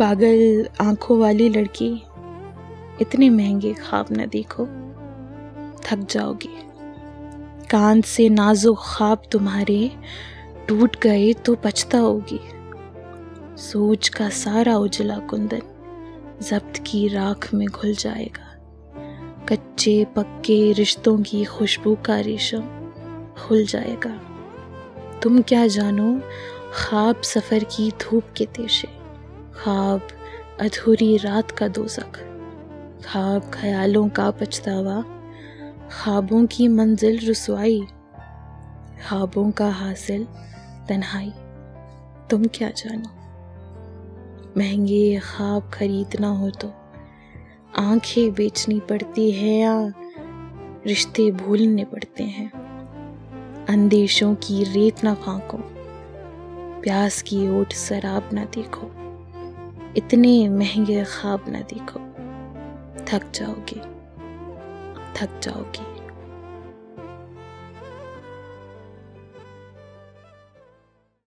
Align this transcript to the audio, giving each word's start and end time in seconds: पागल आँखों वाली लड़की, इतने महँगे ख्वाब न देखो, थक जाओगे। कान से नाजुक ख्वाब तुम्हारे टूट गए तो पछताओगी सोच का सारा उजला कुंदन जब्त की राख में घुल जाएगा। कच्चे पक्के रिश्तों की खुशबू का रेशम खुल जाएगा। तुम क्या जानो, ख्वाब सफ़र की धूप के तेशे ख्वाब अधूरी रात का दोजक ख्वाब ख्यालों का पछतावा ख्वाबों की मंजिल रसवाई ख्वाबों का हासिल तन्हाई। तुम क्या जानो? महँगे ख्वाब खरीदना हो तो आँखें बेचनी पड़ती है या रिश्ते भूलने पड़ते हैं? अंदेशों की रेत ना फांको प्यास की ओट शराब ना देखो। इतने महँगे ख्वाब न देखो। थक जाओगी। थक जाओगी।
पागल 0.00 0.68
आँखों 0.80 1.18
वाली 1.18 1.48
लड़की, 1.48 1.88
इतने 3.00 3.28
महँगे 3.30 3.72
ख्वाब 3.72 4.06
न 4.12 4.26
देखो, 4.26 4.64
थक 5.84 6.06
जाओगे। 6.10 6.48
कान 7.70 8.00
से 8.00 8.28
नाजुक 8.28 8.78
ख्वाब 8.78 9.22
तुम्हारे 9.32 9.90
टूट 10.68 10.96
गए 11.02 11.32
तो 11.32 11.54
पछताओगी 11.54 12.40
सोच 13.60 14.08
का 14.08 14.28
सारा 14.28 14.76
उजला 14.76 15.18
कुंदन 15.18 15.62
जब्त 16.42 16.82
की 16.86 17.06
राख 17.08 17.48
में 17.54 17.66
घुल 17.68 17.94
जाएगा। 17.94 18.46
कच्चे 19.48 20.04
पक्के 20.16 20.72
रिश्तों 20.72 21.16
की 21.22 21.44
खुशबू 21.44 21.94
का 22.04 22.18
रेशम 22.20 22.62
खुल 23.38 23.64
जाएगा। 23.64 24.14
तुम 25.22 25.40
क्या 25.42 25.66
जानो, 25.66 26.20
ख्वाब 26.74 27.22
सफ़र 27.22 27.64
की 27.64 27.90
धूप 28.00 28.32
के 28.36 28.46
तेशे 28.46 28.88
ख्वाब 29.60 30.08
अधूरी 30.60 31.16
रात 31.16 31.50
का 31.50 31.68
दोजक 31.68 32.12
ख्वाब 33.04 33.50
ख्यालों 33.54 34.08
का 34.08 34.30
पछतावा 34.30 35.00
ख्वाबों 35.90 36.46
की 36.46 36.68
मंजिल 36.68 37.18
रसवाई 37.30 37.80
ख्वाबों 39.08 39.50
का 39.50 39.70
हासिल 39.70 40.24
तन्हाई। 40.88 41.32
तुम 42.30 42.44
क्या 42.44 42.70
जानो? 42.70 43.10
महँगे 44.56 45.20
ख्वाब 45.24 45.70
खरीदना 45.74 46.28
हो 46.28 46.50
तो 46.50 46.72
आँखें 47.78 48.32
बेचनी 48.34 48.80
पड़ती 48.80 49.30
है 49.30 49.54
या 49.58 49.92
रिश्ते 50.86 51.30
भूलने 51.30 51.84
पड़ते 51.84 52.24
हैं? 52.24 52.50
अंदेशों 53.66 54.34
की 54.34 54.62
रेत 54.64 55.04
ना 55.04 55.14
फांको 55.14 55.58
प्यास 56.82 57.22
की 57.22 57.60
ओट 57.60 57.72
शराब 57.72 58.30
ना 58.32 58.44
देखो। 58.44 58.90
इतने 59.96 60.48
महँगे 60.48 61.04
ख्वाब 61.04 61.44
न 61.48 61.52
देखो। 61.52 62.00
थक 63.04 63.32
जाओगी। 63.34 63.80
थक 65.16 65.40
जाओगी। 65.42 65.99